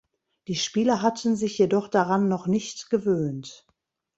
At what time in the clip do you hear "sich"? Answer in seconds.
1.35-1.59